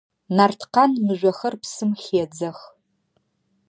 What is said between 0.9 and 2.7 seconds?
мыжъохэр псым хедзэх.